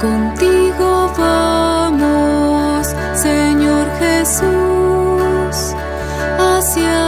Contigo 0.00 1.10
vamos, 1.16 2.86
Señor 3.14 3.86
Jesús, 3.98 5.74
hacia 6.38 7.05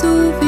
souvenir. 0.00 0.47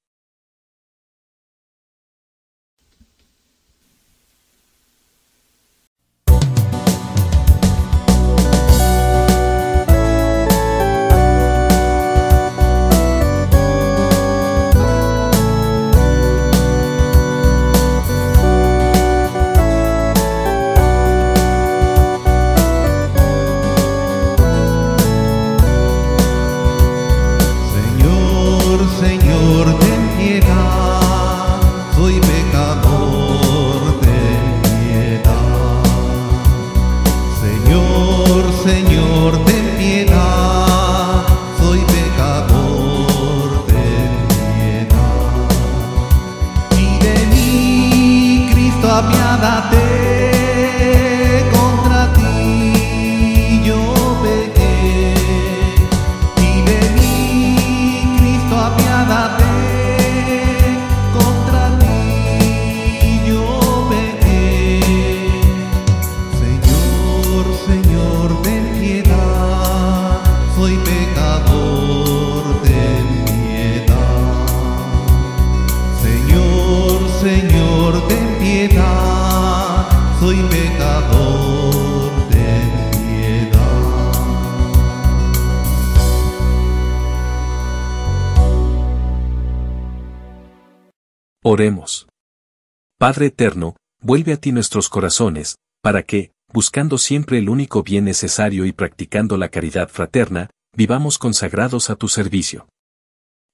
Padre 93.01 93.25
eterno, 93.25 93.77
vuelve 93.99 94.31
a 94.31 94.37
ti 94.37 94.51
nuestros 94.51 94.87
corazones, 94.87 95.57
para 95.81 96.03
que, 96.03 96.33
buscando 96.53 96.99
siempre 96.99 97.39
el 97.39 97.49
único 97.49 97.81
bien 97.81 98.05
necesario 98.05 98.63
y 98.67 98.73
practicando 98.73 99.37
la 99.37 99.49
caridad 99.49 99.89
fraterna, 99.89 100.51
vivamos 100.77 101.17
consagrados 101.17 101.89
a 101.89 101.95
tu 101.95 102.07
servicio. 102.07 102.69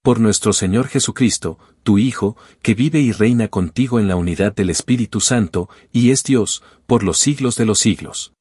Por 0.04 0.20
nuestro 0.20 0.52
Señor 0.52 0.90
Jesucristo, 0.90 1.60
tu 1.84 1.98
Hijo, 1.98 2.36
que 2.62 2.74
vive 2.74 3.00
y 3.00 3.14
reina 3.14 3.48
contigo 3.48 4.02
en 4.02 4.10
la 4.10 4.18
unidad 4.18 4.54
del 4.54 4.70
Espíritu 4.70 5.22
Santo, 5.22 5.70
y 5.94 6.12
es 6.12 6.26
Dios, 6.26 6.62
por 6.86 7.04
los 7.04 7.18
siglos 7.18 7.56
de 7.56 7.66
los 7.66 7.80
siglos. 7.80 8.34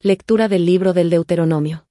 Lectura 0.00 0.48
del 0.48 0.66
libro 0.66 0.94
del 0.94 1.10
Deuteronomio. 1.10 1.86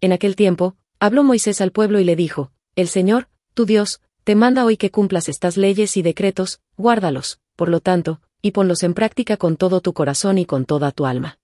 En 0.00 0.12
aquel 0.12 0.34
tiempo, 0.34 0.76
habló 0.98 1.24
Moisés 1.24 1.60
al 1.60 1.72
pueblo 1.72 2.00
y 2.00 2.04
le 2.04 2.16
dijo, 2.16 2.52
El 2.76 2.88
Señor, 2.88 3.28
tu 3.54 3.66
Dios, 3.66 4.00
te 4.24 4.34
manda 4.34 4.64
hoy 4.64 4.76
que 4.76 4.90
cumplas 4.90 5.28
estas 5.28 5.56
leyes 5.56 5.96
y 5.96 6.02
decretos, 6.02 6.60
guárdalos, 6.76 7.40
por 7.56 7.68
lo 7.68 7.80
tanto, 7.80 8.20
y 8.40 8.52
ponlos 8.52 8.82
en 8.82 8.94
práctica 8.94 9.36
con 9.36 9.56
todo 9.56 9.80
tu 9.80 9.92
corazón 9.92 10.38
y 10.38 10.46
con 10.46 10.64
toda 10.64 10.92
tu 10.92 11.06
alma. 11.06 11.38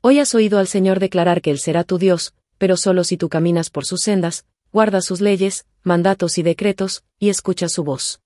Hoy 0.00 0.18
has 0.18 0.34
oído 0.34 0.58
al 0.58 0.66
Señor 0.66 0.98
declarar 0.98 1.42
que 1.42 1.50
Él 1.50 1.58
será 1.58 1.84
tu 1.84 1.98
Dios, 1.98 2.34
pero 2.58 2.76
solo 2.76 3.04
si 3.04 3.16
tú 3.16 3.28
caminas 3.28 3.70
por 3.70 3.86
sus 3.86 4.02
sendas, 4.02 4.46
guardas 4.72 5.04
sus 5.04 5.20
leyes, 5.20 5.66
mandatos 5.82 6.38
y 6.38 6.42
decretos, 6.42 7.04
y 7.18 7.28
escuchas 7.28 7.72
su 7.72 7.84
voz. 7.84 8.20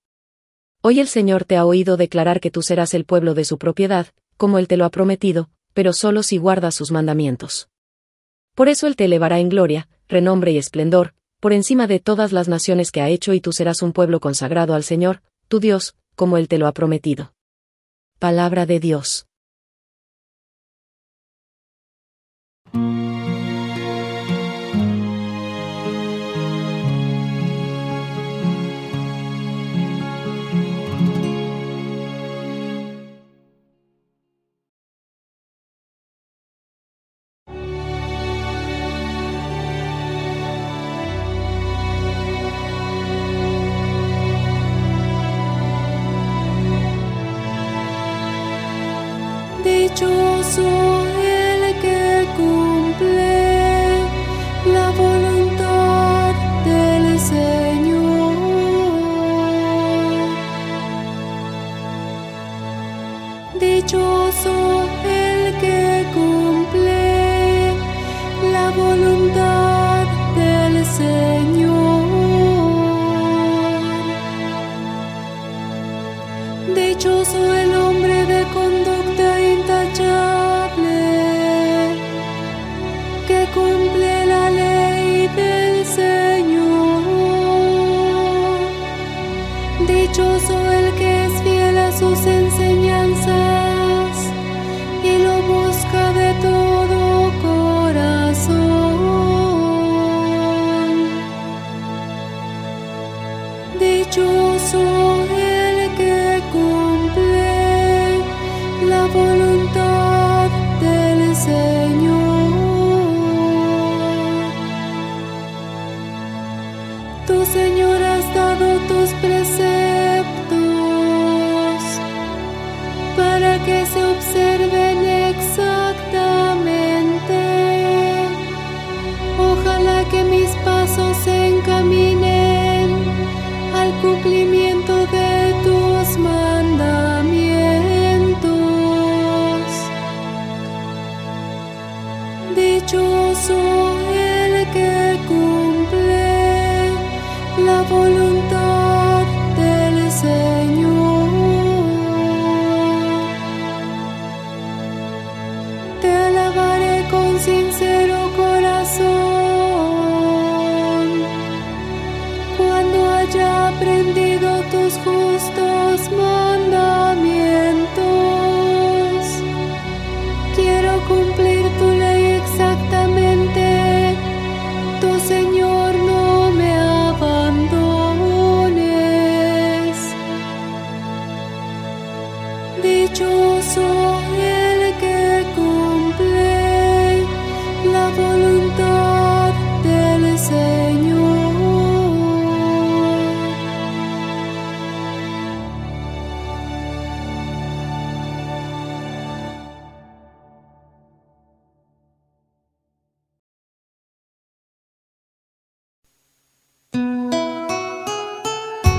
Hoy 0.81 0.99
el 0.99 1.07
Señor 1.07 1.43
te 1.43 1.57
ha 1.57 1.65
oído 1.65 1.97
declarar 1.97 2.39
que 2.39 2.51
tú 2.51 2.61
serás 2.61 2.93
el 2.93 3.05
pueblo 3.05 3.33
de 3.33 3.45
su 3.45 3.57
propiedad, 3.57 4.07
como 4.37 4.57
Él 4.57 4.67
te 4.67 4.77
lo 4.77 4.85
ha 4.85 4.89
prometido, 4.89 5.49
pero 5.73 5.93
solo 5.93 6.23
si 6.23 6.37
guardas 6.37 6.75
sus 6.75 6.91
mandamientos. 6.91 7.69
Por 8.55 8.69
eso 8.69 8.87
Él 8.87 8.95
te 8.95 9.05
elevará 9.05 9.39
en 9.39 9.49
gloria, 9.49 9.87
renombre 10.07 10.51
y 10.51 10.57
esplendor, 10.57 11.13
por 11.39 11.53
encima 11.53 11.87
de 11.87 11.99
todas 11.99 12.31
las 12.31 12.47
naciones 12.47 12.91
que 12.91 13.01
ha 13.01 13.09
hecho 13.09 13.33
y 13.33 13.41
tú 13.41 13.53
serás 13.53 13.81
un 13.81 13.93
pueblo 13.93 14.19
consagrado 14.19 14.73
al 14.73 14.83
Señor, 14.83 15.21
tu 15.47 15.59
Dios, 15.59 15.95
como 16.15 16.37
Él 16.37 16.47
te 16.47 16.57
lo 16.57 16.67
ha 16.67 16.73
prometido. 16.73 17.33
Palabra 18.19 18.65
de 18.65 18.79
Dios. 18.79 19.27
Dichoso 90.07 90.71
el 90.71 90.93
que 90.95 91.25
es 91.25 91.41
fiel 91.43 91.77
a 91.77 91.91
sus 91.91 92.25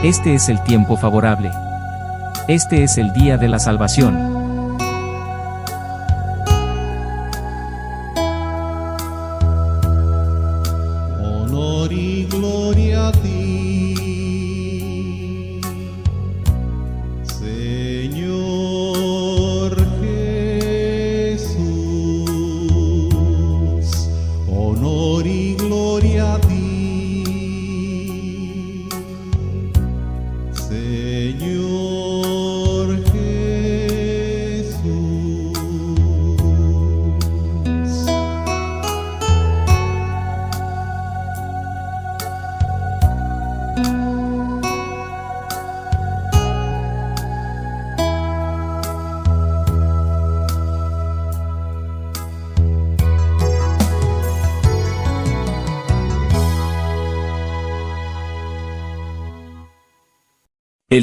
Este 0.05 0.37
es 0.37 0.49
el 0.49 0.62
tiempo 0.62 0.97
favorable. 0.97 1.50
Este 2.47 2.85
es 2.85 2.99
el 2.99 3.12
día 3.12 3.37
de 3.37 3.49
la 3.49 3.59
salvación. 3.59 4.38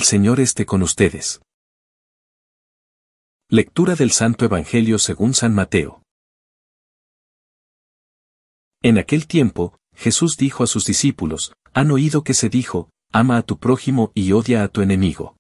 Señor 0.06 0.40
esté 0.40 0.68
con 0.68 0.84
ustedes. 0.84 1.42
Lectura 3.50 3.96
del 3.96 4.12
Santo 4.12 4.46
Evangelio 4.46 5.00
según 5.00 5.34
San 5.34 5.56
Mateo. 5.56 6.04
En 8.84 9.00
aquel 9.00 9.26
tiempo, 9.26 9.80
Jesús 9.96 10.38
dijo 10.38 10.64
a 10.64 10.68
sus 10.68 10.86
discípulos, 10.86 11.54
han 11.74 11.90
oído 11.90 12.24
que 12.24 12.36
se 12.36 12.50
dijo, 12.50 12.92
ama 13.12 13.38
a 13.38 13.42
tu 13.42 13.58
prójimo 13.58 14.12
y 14.14 14.32
odia 14.34 14.64
a 14.64 14.68
tu 14.68 14.84
enemigo. 14.84 15.38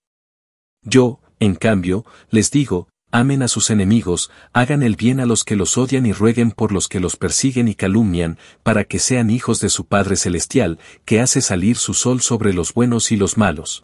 Yo, 0.81 1.19
en 1.39 1.53
cambio, 1.53 2.03
les 2.31 2.49
digo, 2.49 2.89
amen 3.11 3.43
a 3.43 3.47
sus 3.47 3.69
enemigos, 3.69 4.31
hagan 4.51 4.81
el 4.81 4.95
bien 4.95 5.19
a 5.19 5.27
los 5.27 5.43
que 5.43 5.55
los 5.55 5.77
odian 5.77 6.07
y 6.07 6.11
rueguen 6.11 6.49
por 6.49 6.71
los 6.71 6.87
que 6.87 6.99
los 6.99 7.17
persiguen 7.17 7.67
y 7.67 7.75
calumnian, 7.75 8.39
para 8.63 8.83
que 8.85 8.97
sean 8.97 9.29
hijos 9.29 9.59
de 9.59 9.69
su 9.69 9.85
Padre 9.85 10.15
Celestial, 10.15 10.79
que 11.05 11.21
hace 11.21 11.41
salir 11.41 11.77
su 11.77 11.93
sol 11.93 12.21
sobre 12.21 12.51
los 12.51 12.73
buenos 12.73 13.11
y 13.11 13.15
los 13.15 13.37
malos 13.37 13.83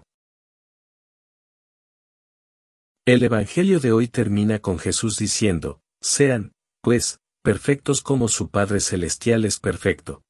El 3.03 3.23
Evangelio 3.23 3.79
de 3.79 3.91
hoy 3.91 4.07
termina 4.07 4.59
con 4.59 4.77
Jesús 4.77 5.17
diciendo, 5.17 5.81
sean, 6.01 6.53
pues, 6.83 7.19
perfectos 7.41 8.03
como 8.03 8.27
su 8.27 8.51
Padre 8.51 8.79
Celestial 8.79 9.43
es 9.43 9.59
perfecto. 9.59 10.21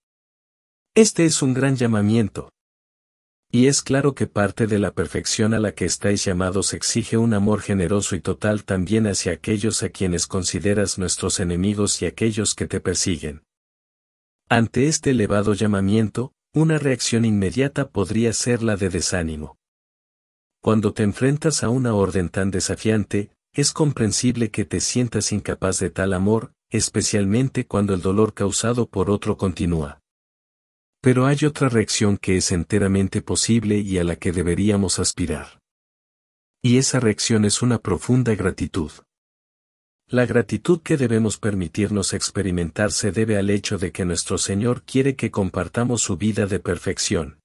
Este 0.95 1.25
es 1.25 1.41
un 1.41 1.53
gran 1.53 1.75
llamamiento. 1.75 2.49
Y 3.51 3.67
es 3.67 3.81
claro 3.81 4.15
que 4.15 4.25
parte 4.25 4.67
de 4.67 4.79
la 4.79 4.93
perfección 4.93 5.53
a 5.53 5.59
la 5.59 5.73
que 5.73 5.83
estáis 5.83 6.23
llamados 6.23 6.73
exige 6.73 7.17
un 7.17 7.33
amor 7.33 7.59
generoso 7.59 8.15
y 8.15 8.21
total 8.21 8.63
también 8.63 9.05
hacia 9.05 9.33
aquellos 9.33 9.83
a 9.83 9.89
quienes 9.89 10.25
consideras 10.25 10.97
nuestros 10.97 11.41
enemigos 11.41 12.01
y 12.01 12.05
aquellos 12.05 12.55
que 12.55 12.67
te 12.67 12.79
persiguen. 12.79 13.43
Ante 14.47 14.87
este 14.87 15.09
elevado 15.09 15.53
llamamiento, 15.55 16.31
una 16.53 16.77
reacción 16.77 17.25
inmediata 17.25 17.89
podría 17.89 18.31
ser 18.31 18.63
la 18.63 18.77
de 18.77 18.87
desánimo. 18.87 19.57
Cuando 20.61 20.93
te 20.93 21.01
enfrentas 21.01 21.63
a 21.63 21.69
una 21.69 21.95
orden 21.95 22.29
tan 22.29 22.51
desafiante, 22.51 23.31
es 23.51 23.73
comprensible 23.73 24.51
que 24.51 24.63
te 24.63 24.79
sientas 24.79 25.31
incapaz 25.31 25.79
de 25.79 25.89
tal 25.89 26.13
amor, 26.13 26.53
especialmente 26.69 27.65
cuando 27.65 27.95
el 27.95 28.01
dolor 28.01 28.35
causado 28.35 28.87
por 28.87 29.09
otro 29.09 29.37
continúa. 29.37 30.01
Pero 31.01 31.25
hay 31.25 31.45
otra 31.45 31.67
reacción 31.67 32.17
que 32.17 32.37
es 32.37 32.51
enteramente 32.51 33.23
posible 33.23 33.79
y 33.79 33.97
a 33.97 34.03
la 34.03 34.17
que 34.17 34.31
deberíamos 34.31 34.99
aspirar. 34.99 35.59
Y 36.61 36.77
esa 36.77 36.99
reacción 36.99 37.43
es 37.43 37.63
una 37.63 37.79
profunda 37.79 38.35
gratitud. 38.35 38.91
La 40.07 40.27
gratitud 40.27 40.81
que 40.83 40.95
debemos 40.95 41.39
permitirnos 41.39 42.13
experimentar 42.13 42.91
se 42.91 43.11
debe 43.11 43.37
al 43.37 43.49
hecho 43.49 43.79
de 43.79 43.91
que 43.91 44.05
nuestro 44.05 44.37
Señor 44.37 44.83
quiere 44.83 45.15
que 45.15 45.31
compartamos 45.31 46.03
su 46.03 46.17
vida 46.17 46.45
de 46.45 46.59
perfección. 46.59 47.40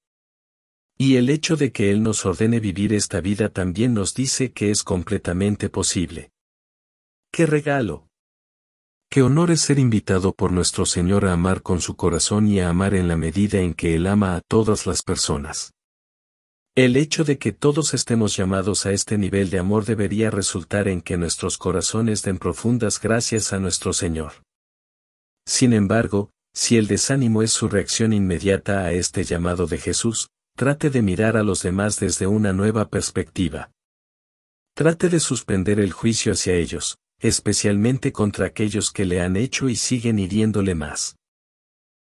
Y 0.97 1.17
el 1.17 1.29
hecho 1.29 1.55
de 1.55 1.71
que 1.71 1.91
Él 1.91 2.01
nos 2.01 2.25
ordene 2.25 2.59
vivir 2.59 2.91
esta 2.91 3.21
vida 3.21 3.49
también 3.49 3.93
nos 3.93 4.15
dice 4.15 4.51
que 4.51 4.71
es 4.71 4.83
completamente 4.83 5.69
posible. 5.69 6.31
¡Qué 7.31 7.45
regalo! 7.45 8.07
Qué 9.09 9.21
honor 9.21 9.51
es 9.51 9.61
ser 9.61 9.79
invitado 9.79 10.33
por 10.33 10.51
nuestro 10.51 10.85
Señor 10.85 11.25
a 11.25 11.33
amar 11.33 11.61
con 11.61 11.81
su 11.81 11.95
corazón 11.95 12.47
y 12.47 12.59
a 12.59 12.69
amar 12.69 12.93
en 12.95 13.07
la 13.07 13.15
medida 13.15 13.59
en 13.59 13.73
que 13.73 13.95
Él 13.95 14.07
ama 14.07 14.35
a 14.35 14.41
todas 14.41 14.85
las 14.85 15.03
personas. 15.03 15.73
El 16.75 16.97
hecho 16.97 17.23
de 17.23 17.37
que 17.37 17.53
todos 17.53 17.93
estemos 17.93 18.35
llamados 18.35 18.85
a 18.85 18.91
este 18.91 19.17
nivel 19.17 19.49
de 19.49 19.59
amor 19.59 19.85
debería 19.85 20.29
resultar 20.29 20.87
en 20.87 21.01
que 21.01 21.17
nuestros 21.17 21.57
corazones 21.57 22.21
den 22.21 22.37
profundas 22.37 22.99
gracias 22.99 23.53
a 23.53 23.59
nuestro 23.59 23.93
Señor. 23.93 24.33
Sin 25.45 25.73
embargo, 25.73 26.31
si 26.53 26.77
el 26.77 26.87
desánimo 26.87 27.41
es 27.43 27.51
su 27.51 27.69
reacción 27.69 28.13
inmediata 28.13 28.81
a 28.81 28.91
este 28.91 29.23
llamado 29.23 29.67
de 29.67 29.77
Jesús, 29.77 30.29
trate 30.57 30.89
de 30.89 31.03
mirar 31.03 31.37
a 31.37 31.43
los 31.43 31.61
demás 31.61 31.99
desde 31.99 32.25
una 32.25 32.51
nueva 32.51 32.89
perspectiva. 32.89 33.69
Trate 34.73 35.07
de 35.07 35.19
suspender 35.19 35.79
el 35.79 35.93
juicio 35.93 36.33
hacia 36.33 36.55
ellos, 36.55 36.97
especialmente 37.19 38.11
contra 38.11 38.47
aquellos 38.47 38.91
que 38.91 39.05
le 39.05 39.21
han 39.21 39.37
hecho 39.37 39.69
y 39.69 39.75
siguen 39.75 40.17
hiriéndole 40.17 40.73
más. 40.73 41.15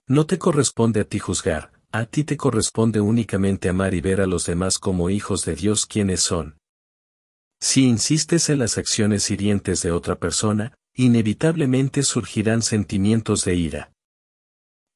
No 0.06 0.26
te 0.26 0.38
corresponde 0.38 1.00
a 1.00 1.04
ti 1.04 1.18
juzgar, 1.18 1.72
a 1.90 2.06
ti 2.06 2.22
te 2.22 2.36
corresponde 2.36 3.00
únicamente 3.00 3.68
amar 3.68 3.94
y 3.94 4.00
ver 4.00 4.20
a 4.20 4.26
los 4.26 4.46
demás 4.46 4.78
como 4.78 5.10
hijos 5.10 5.44
de 5.44 5.56
Dios 5.56 5.84
quienes 5.84 6.20
son. 6.20 6.56
Si 7.60 7.84
insistes 7.84 8.48
en 8.48 8.60
las 8.60 8.78
acciones 8.78 9.28
hirientes 9.28 9.82
de 9.82 9.90
otra 9.90 10.20
persona, 10.20 10.72
inevitablemente 10.94 12.04
surgirán 12.04 12.62
sentimientos 12.62 13.44
de 13.44 13.56
ira. 13.56 13.92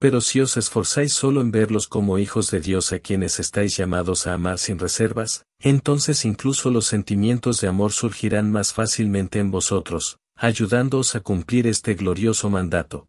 Pero 0.01 0.23
si 0.23 0.41
os 0.41 0.57
esforzáis 0.57 1.13
solo 1.13 1.43
en 1.43 1.51
verlos 1.51 1.87
como 1.87 2.19
hijos 2.19 2.51
de 2.51 2.61
Dios 2.61 2.91
a 2.95 3.01
quienes 3.01 3.39
estáis 3.39 3.77
llamados 3.77 4.27
a 4.27 4.33
amar 4.33 4.59
sin 4.59 4.79
reservas, 4.79 5.45
entonces 5.59 6.25
incluso 6.25 6.71
los 6.71 6.87
sentimientos 6.87 7.61
de 7.61 7.69
amor 7.69 7.93
surgirán 7.93 8.51
más 8.51 8.73
fácilmente 8.73 9.41
en 9.41 9.51
vosotros, 9.51 10.19
ayudándoos 10.37 11.17
a 11.17 11.21
cumplir 11.21 11.67
este 11.67 11.93
glorioso 11.93 12.49
mandato. 12.49 13.09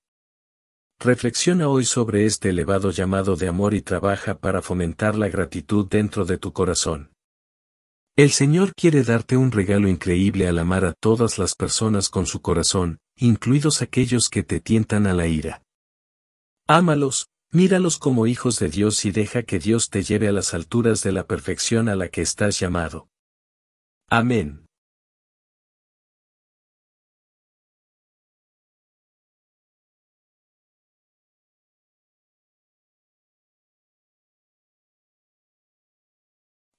Reflexiona 1.00 1.70
hoy 1.70 1.86
sobre 1.86 2.26
este 2.26 2.50
elevado 2.50 2.92
llamado 2.92 3.38
de 3.38 3.48
amor 3.48 3.74
y 3.74 3.82
trabaja 3.82 4.38
para 4.38 4.62
fomentar 4.62 5.16
la 5.16 5.30
gratitud 5.30 5.88
dentro 5.90 6.26
de 6.26 6.38
tu 6.38 6.52
corazón. 6.52 7.14
El 8.18 8.32
Señor 8.32 8.74
quiere 8.76 9.04
darte 9.04 9.38
un 9.38 9.54
regalo 9.54 9.88
increíble 9.88 10.46
al 10.46 10.60
amar 10.60 10.84
a 10.84 10.94
todas 11.00 11.40
las 11.40 11.56
personas 11.56 12.10
con 12.10 12.26
su 12.26 12.42
corazón, 12.42 12.98
incluidos 13.16 13.82
aquellos 13.82 14.28
que 14.28 14.44
te 14.44 14.60
tientan 14.60 15.08
a 15.08 15.14
la 15.14 15.28
ira. 15.28 15.64
Ámalos, 16.68 17.27
míralos 17.51 17.98
como 17.98 18.27
hijos 18.27 18.60
de 18.60 18.70
Dios 18.70 19.03
y 19.06 19.12
deja 19.12 19.44
que 19.44 19.60
Dios 19.60 19.89
te 19.89 20.03
lleve 20.03 20.27
a 20.27 20.32
las 20.32 20.53
alturas 20.53 21.03
de 21.03 21.12
la 21.12 21.25
perfección 21.25 21.89
a 21.89 21.96
la 21.96 22.10
que 22.10 22.22
estás 22.22 22.60
llamado. 22.60 23.10
Amén. 24.08 24.65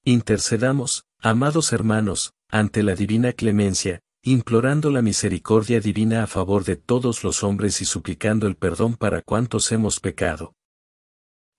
Intercedamos, 0.05 1.05
amados 1.19 1.71
hermanos, 1.71 2.33
ante 2.49 2.83
la 2.83 2.93
divina 2.93 3.31
clemencia, 3.31 4.01
implorando 4.25 4.89
la 4.89 5.01
misericordia 5.01 5.81
divina 5.81 6.23
a 6.23 6.27
favor 6.27 6.63
de 6.63 6.77
todos 6.77 7.25
los 7.25 7.43
hombres 7.43 7.81
y 7.81 7.85
suplicando 7.85 8.47
el 8.47 8.55
perdón 8.55 8.95
para 8.95 9.21
cuantos 9.21 9.69
hemos 9.73 9.99
pecado. 9.99 10.55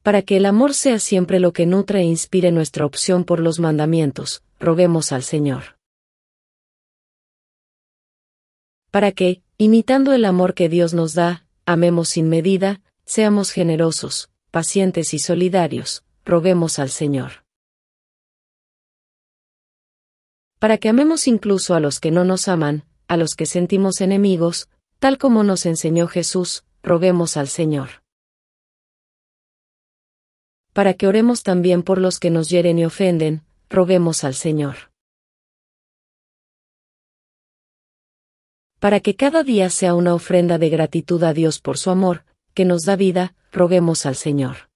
Para 0.02 0.22
que 0.22 0.38
el 0.38 0.46
amor 0.46 0.72
sea 0.72 0.98
siempre 0.98 1.40
lo 1.40 1.52
que 1.52 1.66
nutre 1.66 2.00
e 2.00 2.04
inspire 2.04 2.52
nuestra 2.52 2.86
opción 2.86 3.24
por 3.24 3.38
los 3.40 3.60
mandamientos, 3.60 4.42
roguemos 4.58 5.12
al 5.12 5.22
Señor. 5.22 5.76
Para 8.90 9.12
que, 9.12 9.42
imitando 9.58 10.14
el 10.14 10.24
amor 10.24 10.54
que 10.54 10.70
Dios 10.70 10.94
nos 10.94 11.12
da, 11.12 11.46
amemos 11.66 12.08
sin 12.08 12.30
medida, 12.30 12.80
seamos 13.04 13.50
generosos, 13.50 14.30
pacientes 14.50 15.12
y 15.12 15.18
solidarios, 15.18 16.02
roguemos 16.24 16.78
al 16.78 16.88
Señor. 16.88 17.43
Para 20.64 20.78
que 20.78 20.88
amemos 20.88 21.28
incluso 21.28 21.74
a 21.74 21.78
los 21.78 22.00
que 22.00 22.10
no 22.10 22.24
nos 22.24 22.48
aman, 22.48 22.86
a 23.06 23.18
los 23.18 23.34
que 23.34 23.44
sentimos 23.44 24.00
enemigos, 24.00 24.70
tal 24.98 25.18
como 25.18 25.44
nos 25.44 25.66
enseñó 25.66 26.08
Jesús, 26.08 26.64
roguemos 26.82 27.36
al 27.36 27.48
Señor. 27.48 28.02
Para 30.72 30.94
que 30.94 31.06
oremos 31.06 31.42
también 31.42 31.82
por 31.82 32.00
los 32.00 32.18
que 32.18 32.30
nos 32.30 32.48
hieren 32.48 32.78
y 32.78 32.86
ofenden, 32.86 33.42
roguemos 33.68 34.24
al 34.24 34.34
Señor. 34.34 34.90
Para 38.78 39.00
que 39.00 39.16
cada 39.16 39.42
día 39.42 39.68
sea 39.68 39.92
una 39.92 40.14
ofrenda 40.14 40.56
de 40.56 40.70
gratitud 40.70 41.22
a 41.24 41.34
Dios 41.34 41.60
por 41.60 41.76
su 41.76 41.90
amor, 41.90 42.24
que 42.54 42.64
nos 42.64 42.84
da 42.86 42.96
vida, 42.96 43.34
roguemos 43.52 44.06
al 44.06 44.16
Señor. 44.16 44.70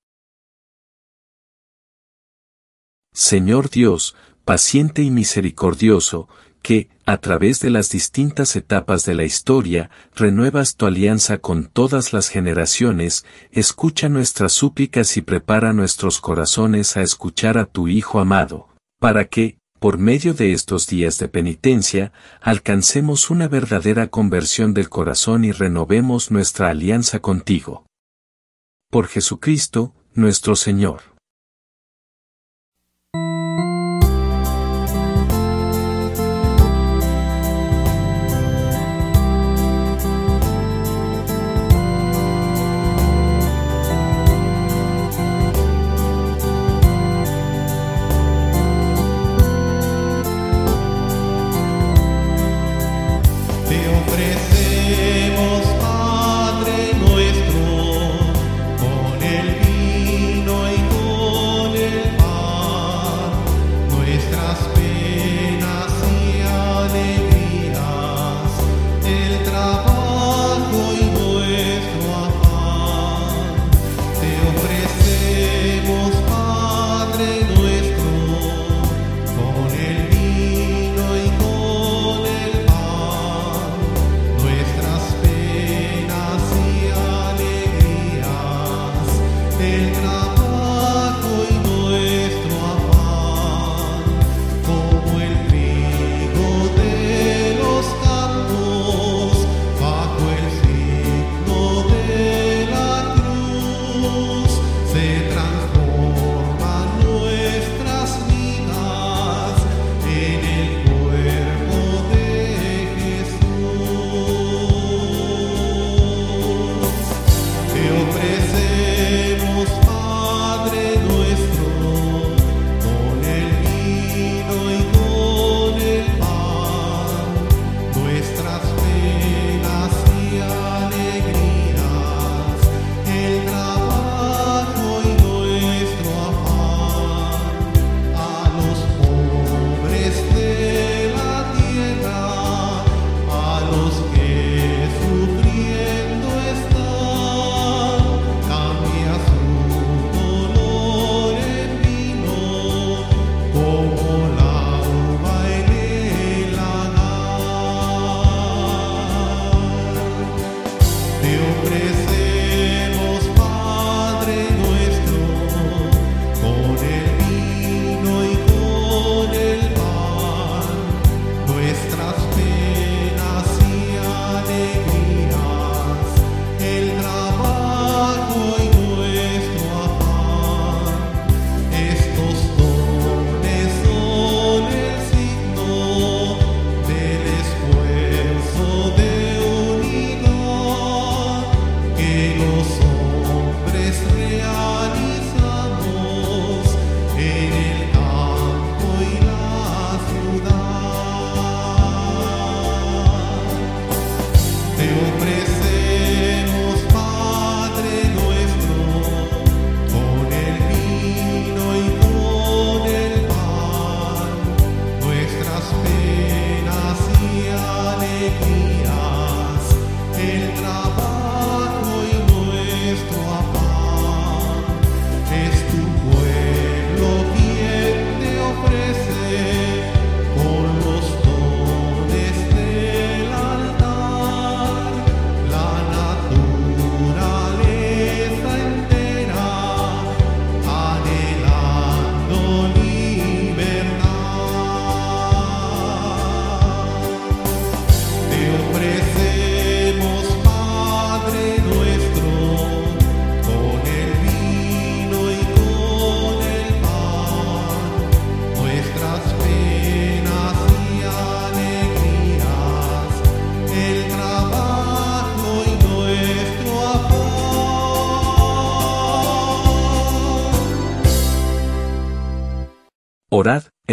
Señor 3.15 3.71
Dios, 3.71 4.15
paciente 4.49 5.03
y 5.03 5.11
misericordioso, 5.11 6.27
que, 6.63 6.89
a 7.05 7.19
través 7.19 7.61
de 7.61 7.69
las 7.69 7.91
distintas 7.91 8.57
etapas 8.57 9.05
de 9.05 9.15
la 9.15 9.25
historia, 9.25 9.91
renuevas 10.17 10.77
tu 10.77 10.87
alianza 10.87 11.37
con 11.37 11.67
todas 11.67 12.15
las 12.15 12.31
generaciones, 12.31 13.27
escucha 13.53 14.09
nuestras 14.09 14.55
súplicas 14.55 15.19
y 15.19 15.21
prepara 15.21 15.75
nuestros 15.75 16.23
corazones 16.23 16.97
a 16.97 17.03
escuchar 17.03 17.59
a 17.59 17.67
tu 17.67 17.89
Hijo 17.89 18.21
amado, 18.21 18.69
para 18.99 19.27
que, 19.27 19.59
por 19.81 19.99
medio 19.99 20.33
de 20.33 20.53
estos 20.55 20.87
días 20.87 21.19
de 21.19 21.29
penitencia, 21.29 22.15
alcancemos 22.41 23.29
una 23.29 23.49
verdadera 23.49 24.07
conversión 24.07 24.73
del 24.73 24.89
corazón 24.89 25.45
y 25.45 25.53
renovemos 25.53 26.31
nuestra 26.31 26.71
alianza 26.71 27.21
contigo. 27.21 27.85
Por 28.91 29.09
Jesucristo, 29.09 29.93
nuestro 30.15 30.57
Señor. 30.57 31.18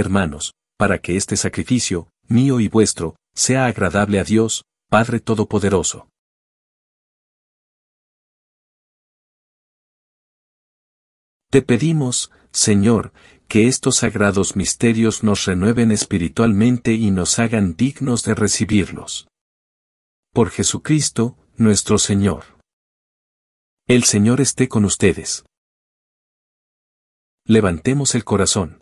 Hermanos, 0.05 0.53
para 0.77 0.99
que 0.99 1.17
este 1.17 1.35
sacrificio, 1.35 2.09
mío 2.27 2.59
y 2.59 2.67
vuestro, 2.67 3.15
sea 3.33 3.65
agradable 3.65 4.19
a 4.19 4.23
Dios, 4.23 4.63
Padre 4.89 5.19
Todopoderoso. 5.19 6.07
Te 11.49 11.61
pedimos, 11.61 12.31
Señor, 12.51 13.13
que 13.47 13.67
estos 13.67 13.97
sagrados 13.97 14.55
misterios 14.55 15.23
nos 15.23 15.45
renueven 15.45 15.91
espiritualmente 15.91 16.93
y 16.93 17.11
nos 17.11 17.39
hagan 17.39 17.75
dignos 17.75 18.23
de 18.23 18.35
recibirlos. 18.35 19.27
Por 20.33 20.49
Jesucristo, 20.49 21.37
nuestro 21.55 21.97
Señor. 21.97 22.43
El 23.87 24.03
Señor 24.03 24.41
esté 24.41 24.67
con 24.67 24.83
ustedes. 24.83 25.45
Levantemos 27.45 28.15
el 28.15 28.25
corazón. 28.25 28.81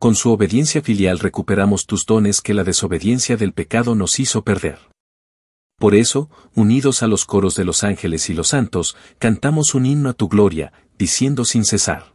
Con 0.00 0.14
su 0.14 0.30
obediencia 0.30 0.80
filial 0.80 1.18
recuperamos 1.18 1.84
tus 1.84 2.06
dones 2.06 2.40
que 2.40 2.54
la 2.54 2.62
desobediencia 2.62 3.36
del 3.36 3.52
pecado 3.52 3.96
nos 3.96 4.20
hizo 4.20 4.44
perder. 4.44 4.78
Por 5.76 5.96
eso, 5.96 6.30
unidos 6.54 7.02
a 7.02 7.08
los 7.08 7.24
coros 7.24 7.56
de 7.56 7.64
los 7.64 7.82
ángeles 7.82 8.30
y 8.30 8.34
los 8.34 8.48
santos, 8.48 8.96
cantamos 9.18 9.74
un 9.74 9.86
himno 9.86 10.10
a 10.10 10.12
tu 10.12 10.28
gloria, 10.28 10.72
diciendo 10.96 11.44
sin 11.44 11.64
cesar. 11.64 12.14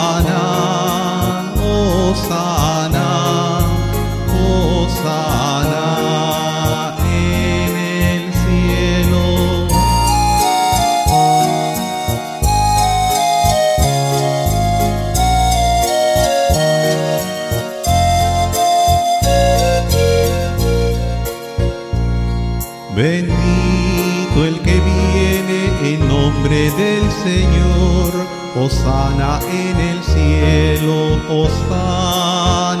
Señor. 27.23 28.41
Osana 28.53 29.39
en 29.49 29.79
el 29.79 30.03
cielo, 30.03 31.21
Osana, 31.29 32.80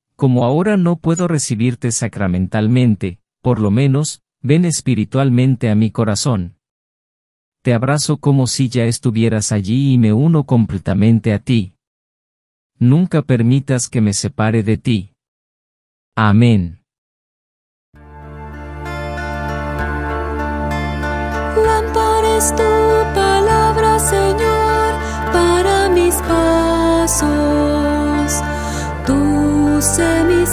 como 0.21 0.45
ahora 0.45 0.77
no 0.77 0.97
puedo 0.97 1.27
recibirte 1.27 1.91
sacramentalmente, 1.91 3.17
por 3.41 3.59
lo 3.59 3.71
menos, 3.71 4.21
ven 4.43 4.65
espiritualmente 4.65 5.67
a 5.67 5.73
mi 5.73 5.89
corazón. 5.89 6.59
Te 7.63 7.73
abrazo 7.73 8.17
como 8.17 8.45
si 8.45 8.69
ya 8.69 8.85
estuvieras 8.85 9.51
allí 9.51 9.93
y 9.93 9.97
me 9.97 10.13
uno 10.13 10.43
completamente 10.43 11.33
a 11.33 11.39
ti. 11.39 11.73
Nunca 12.77 13.23
permitas 13.23 13.89
que 13.89 13.99
me 13.99 14.13
separe 14.13 14.61
de 14.61 14.77
ti. 14.77 15.15
Amén. 16.15 16.83
Tu 22.55 22.63
palabra, 23.15 23.97
Señor, 23.97 24.93
para 25.33 25.89
mis 25.89 26.13
pasos. 26.13 27.60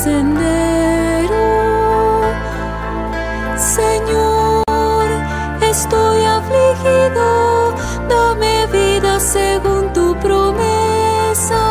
Sendero. 0.04 1.48
Señor, 3.56 5.08
estoy 5.60 6.24
afligido, 6.24 7.74
dame 8.08 8.66
vida 8.66 9.18
según 9.18 9.92
tu 9.92 10.14
promesa. 10.20 11.64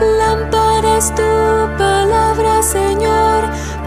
Lámpara 0.00 0.98
es 0.98 1.12
tu 1.16 1.22
palabra, 1.76 2.62
Señor, 2.62 3.42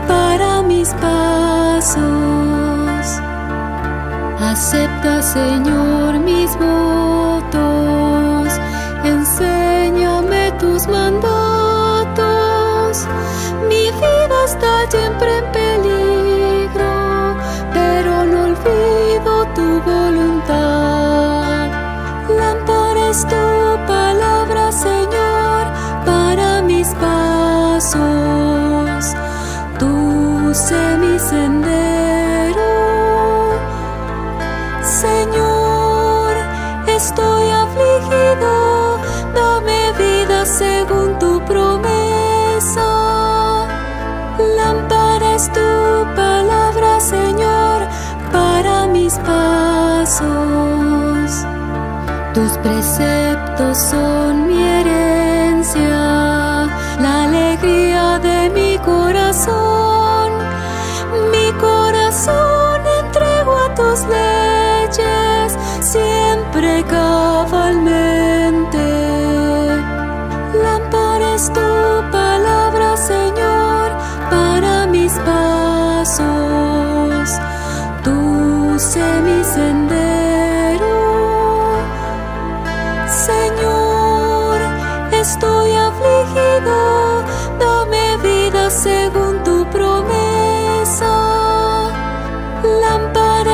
para 0.05 0.62
mis 0.62 0.89
pasos. 0.95 2.01
Acepta, 4.41 5.21
Señor, 5.21 6.19
mis 6.19 6.53
votos. 6.57 6.98
Preceptos 53.59 53.77
son 53.89 54.48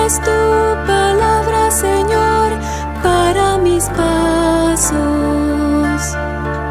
es 0.05 0.19
tu 0.19 0.75
palabra, 0.85 1.71
Señor, 1.71 2.51
para 3.01 3.57
mis 3.57 3.85
pasos. 3.85 4.93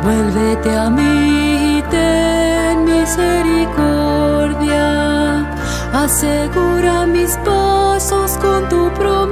Vuélvete 0.05 0.77
a 0.77 0.89
mí 0.91 1.79
y 1.79 1.83
ten 1.91 2.85
misericordia. 2.85 5.51
Asegura 5.93 7.07
mis 7.07 7.37
pasos 7.39 8.39
con 8.39 8.69
tu 8.69 8.93
promesa. 8.95 9.24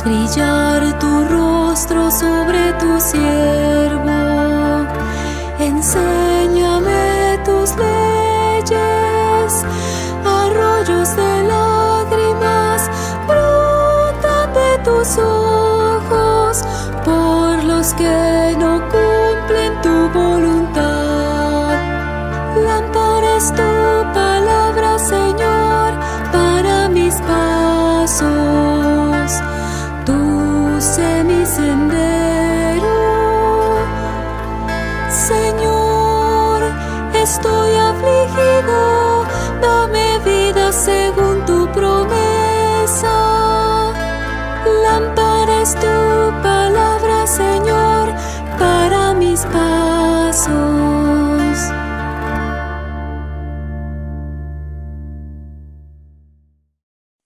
Brillar 0.00 0.98
tu 0.98 1.28
rostro 1.28 2.10
sobre 2.10 2.72
tu 2.80 2.98
siervo. 2.98 3.61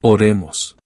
Oremos. 0.08 0.76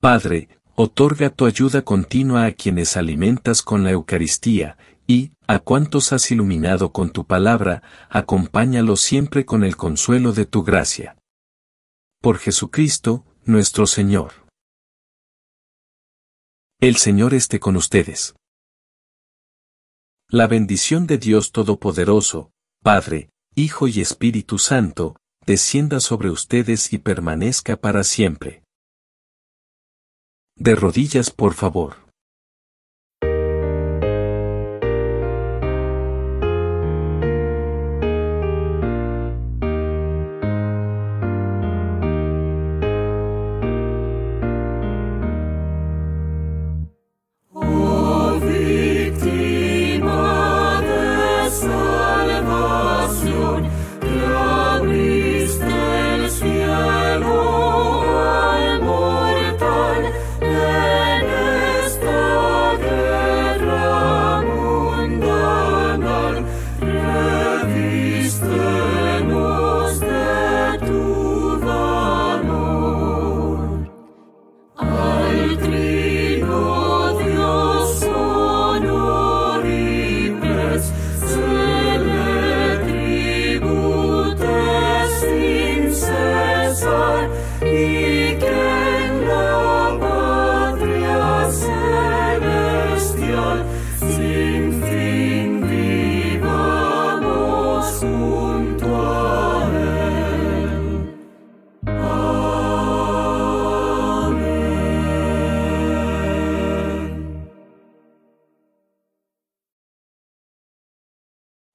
Padre, 0.00 0.48
otorga 0.76 1.28
tu 1.30 1.44
ayuda 1.44 1.82
continua 1.82 2.44
a 2.44 2.52
quienes 2.52 2.96
alimentas 2.96 3.62
con 3.62 3.82
la 3.82 3.90
Eucaristía, 3.90 4.78
y, 5.08 5.32
a 5.48 5.58
cuantos 5.58 6.12
has 6.12 6.30
iluminado 6.30 6.92
con 6.92 7.10
tu 7.10 7.26
palabra, 7.26 7.82
acompáñalos 8.08 9.00
siempre 9.00 9.44
con 9.44 9.64
el 9.64 9.76
consuelo 9.76 10.32
de 10.32 10.46
tu 10.46 10.62
gracia. 10.62 11.16
Por 12.20 12.38
Jesucristo, 12.38 13.24
nuestro 13.44 13.88
Señor. 13.88 14.46
El 16.78 16.98
Señor 16.98 17.34
esté 17.34 17.58
con 17.58 17.74
ustedes. 17.74 18.36
La 20.28 20.46
bendición 20.46 21.08
de 21.08 21.18
Dios 21.18 21.50
Todopoderoso, 21.50 22.52
Padre, 22.84 23.30
Hijo 23.56 23.88
y 23.88 24.00
Espíritu 24.00 24.58
Santo, 24.58 25.16
descienda 25.46 26.00
sobre 26.00 26.30
ustedes 26.30 26.92
y 26.92 26.98
permanezca 26.98 27.76
para 27.76 28.04
siempre. 28.04 28.62
De 30.56 30.74
rodillas, 30.74 31.30
por 31.30 31.54
favor. 31.54 32.01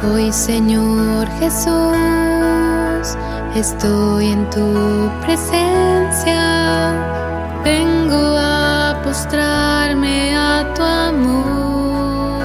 Hoy 0.00 0.32
Señor 0.32 1.26
Jesús, 1.40 1.96
estoy 3.56 4.28
en 4.28 4.48
tu 4.48 5.10
presencia, 5.22 6.92
vengo 7.64 8.36
a 8.38 9.00
postrarme 9.02 10.36
a 10.36 10.72
tu 10.74 10.82
amor. 10.82 12.38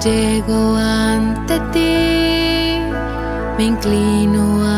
Llego 0.00 0.76
ante 0.76 1.58
ti, 1.72 2.78
me 3.56 3.64
inclino 3.64 4.62
a 4.62 4.77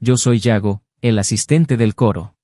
Yo 0.00 0.16
soy 0.16 0.40
Yago, 0.40 0.82
el 1.02 1.18
asistente 1.18 1.76
del 1.76 1.94
coro. 1.94 2.34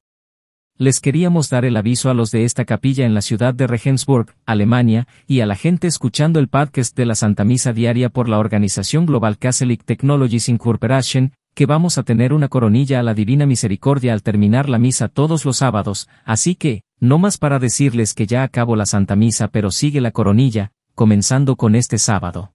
Les 0.76 1.00
queríamos 1.00 1.48
dar 1.48 1.64
el 1.64 1.78
aviso 1.78 2.10
a 2.10 2.14
los 2.14 2.30
de 2.30 2.44
esta 2.44 2.66
capilla 2.66 3.06
en 3.06 3.14
la 3.14 3.22
ciudad 3.22 3.54
de 3.54 3.66
Regensburg, 3.66 4.34
Alemania, 4.44 5.08
y 5.26 5.40
a 5.40 5.46
la 5.46 5.56
gente 5.56 5.86
escuchando 5.86 6.38
el 6.38 6.48
podcast 6.48 6.94
de 6.94 7.06
la 7.06 7.14
Santa 7.14 7.44
Misa 7.44 7.72
Diaria 7.72 8.10
por 8.10 8.28
la 8.28 8.38
organización 8.38 9.06
Global 9.06 9.38
Catholic 9.38 9.84
Technologies 9.84 10.50
Incorporation, 10.50 11.32
que 11.54 11.64
vamos 11.64 11.96
a 11.96 12.02
tener 12.02 12.34
una 12.34 12.48
coronilla 12.48 13.00
a 13.00 13.02
la 13.02 13.14
Divina 13.14 13.46
Misericordia 13.46 14.12
al 14.12 14.22
terminar 14.22 14.68
la 14.68 14.78
misa 14.78 15.08
todos 15.08 15.46
los 15.46 15.56
sábados, 15.56 16.10
así 16.26 16.56
que, 16.56 16.82
no 17.00 17.18
más 17.18 17.38
para 17.38 17.58
decirles 17.58 18.12
que 18.12 18.26
ya 18.26 18.42
acabo 18.42 18.76
la 18.76 18.84
Santa 18.84 19.16
Misa 19.16 19.48
pero 19.48 19.70
sigue 19.70 20.02
la 20.02 20.10
coronilla, 20.10 20.72
comenzando 20.94 21.56
con 21.56 21.74
este 21.74 21.96
sábado. 21.96 22.52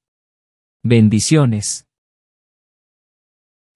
Bendiciones. 0.83 1.87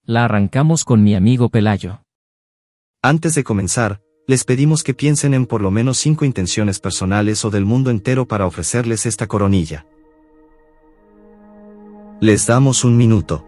La 0.08 0.26
arrancamos 0.26 0.84
con 0.84 1.04
mi 1.04 1.16
amigo 1.16 1.50
Pelayo. 1.50 2.04
Antes 3.02 3.34
de 3.34 3.44
comenzar, 3.44 4.02
les 4.28 4.44
pedimos 4.44 4.84
que 4.84 4.94
piensen 4.94 5.34
en 5.34 5.48
por 5.48 5.62
lo 5.62 5.72
menos 5.72 5.98
cinco 5.98 6.26
intenciones 6.26 6.80
personales 6.80 7.44
o 7.44 7.50
del 7.50 7.66
mundo 7.66 7.90
entero 7.90 8.28
para 8.28 8.46
ofrecerles 8.46 9.08
esta 9.08 9.26
coronilla. 9.26 9.88
Les 12.22 12.46
damos 12.46 12.84
un 12.84 12.98
minuto. 12.98 13.48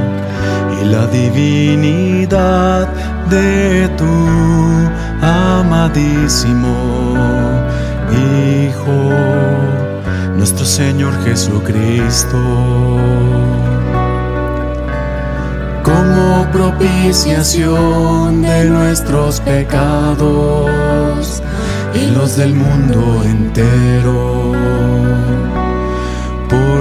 y 0.81 0.85
la 0.85 1.05
divinidad 1.07 2.87
de 3.29 3.89
tu 3.97 5.25
amadísimo 5.25 6.75
Hijo, 8.11 8.91
nuestro 10.35 10.65
Señor 10.65 11.13
Jesucristo. 11.23 12.37
Como 15.83 16.47
propiciación 16.51 18.41
de 18.41 18.65
nuestros 18.65 19.39
pecados 19.41 21.41
y 21.93 22.11
los 22.11 22.35
del 22.35 22.53
mundo 22.53 23.23
entero. 23.23 24.51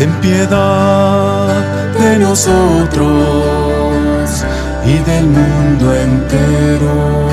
ten 0.00 0.12
piedad 0.22 1.92
de 1.92 2.18
nosotros 2.18 3.10
y 4.82 4.96
del 5.10 5.26
mundo 5.26 5.94
entero. 5.94 7.28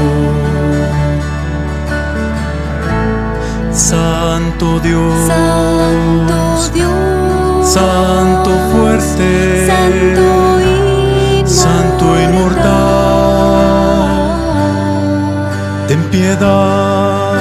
Santo 3.72 4.82
Dios, 4.82 5.13
Santo 5.28 6.70
Dios, 6.74 7.72
Santo 7.72 8.51
fuerte, 8.74 9.68
Santo 11.45 12.20
inmortal 12.20 12.68
ten 15.88 16.03
piedad 16.11 17.32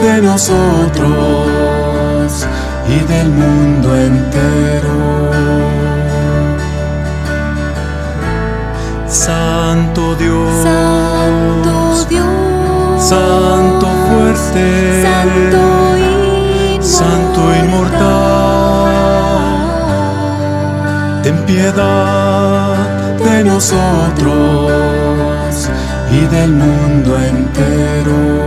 de 0.00 0.22
nosotros 0.22 1.49
y 2.90 3.00
del 3.12 3.28
mundo 3.30 3.96
entero. 3.96 5.30
Santo 9.06 10.14
Dios, 10.16 10.50
Santo 10.62 12.06
Dios, 12.08 13.02
Santo 13.02 13.86
fuerte, 14.08 15.02
Santo, 15.06 15.62
Santo 16.80 17.40
inmortal, 17.62 18.88
ten 21.22 21.36
piedad 21.46 22.76
de 23.24 23.44
nosotros 23.44 24.72
y 26.10 26.20
del 26.26 26.50
mundo 26.52 27.10
entero. 27.20 28.39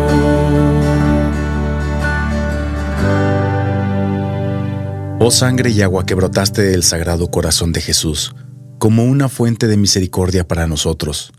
Oh 5.26 5.32
sangre 5.32 5.70
y 5.70 5.82
agua 5.82 6.06
que 6.06 6.16
brotaste 6.16 6.64
del 6.64 6.84
sagrado 6.84 7.32
corazón 7.32 7.72
de 7.72 7.80
Jesús, 7.80 8.36
como 8.78 9.06
una 9.06 9.30
fuente 9.30 9.68
de 9.68 9.78
misericordia 9.78 10.46
para 10.46 10.68
nosotros, 10.68 11.32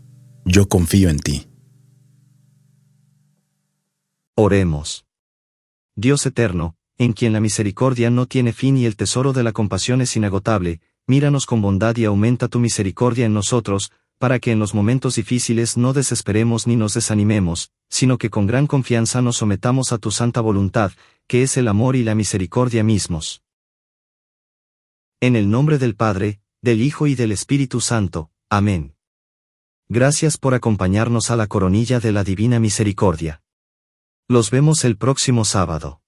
yo 0.43 0.67
confío 0.67 1.07
en 1.09 1.19
ti. 1.19 1.47
Oremos. 4.33 5.05
Dios 5.95 6.25
eterno, 6.25 6.75
en 6.97 7.13
quien 7.13 7.31
la 7.31 7.39
misericordia 7.39 8.09
no 8.09 8.25
tiene 8.25 8.53
fin 8.53 8.75
y 8.75 8.87
el 8.87 8.95
tesoro 8.95 9.33
de 9.33 9.43
la 9.43 9.51
compasión 9.51 10.01
es 10.01 10.15
inagotable, 10.15 10.81
míranos 11.05 11.45
con 11.45 11.61
bondad 11.61 11.95
y 11.95 12.05
aumenta 12.05 12.47
tu 12.47 12.57
misericordia 12.57 13.27
en 13.27 13.35
nosotros, 13.35 13.91
para 14.17 14.39
que 14.39 14.51
en 14.51 14.57
los 14.57 14.73
momentos 14.73 15.13
difíciles 15.13 15.77
no 15.77 15.93
desesperemos 15.93 16.65
ni 16.65 16.75
nos 16.75 16.95
desanimemos, 16.95 17.69
sino 17.87 18.17
que 18.17 18.31
con 18.31 18.47
gran 18.47 18.65
confianza 18.65 19.21
nos 19.21 19.37
sometamos 19.37 19.91
a 19.91 19.99
tu 19.99 20.09
santa 20.09 20.41
voluntad, 20.41 20.91
que 21.27 21.43
es 21.43 21.55
el 21.55 21.67
amor 21.67 21.95
y 21.95 22.03
la 22.03 22.15
misericordia 22.15 22.83
mismos. 22.83 23.44
En 25.25 25.35
el 25.35 25.49
nombre 25.49 25.79
del 25.79 25.95
Padre, 25.95 26.39
del 26.61 26.83
Hijo 26.83 27.07
y 27.07 27.15
del 27.15 27.31
Espíritu 27.31 27.81
Santo. 27.81 28.29
Amén. 28.47 28.95
Gracias 29.89 30.37
por 30.37 30.53
acompañarnos 30.53 31.31
a 31.31 31.35
la 31.35 31.47
coronilla 31.47 31.99
de 31.99 32.11
la 32.11 32.23
Divina 32.23 32.59
Misericordia. 32.59 33.41
Los 34.27 34.51
vemos 34.51 34.85
el 34.85 34.97
próximo 34.97 35.43
sábado. 35.43 36.03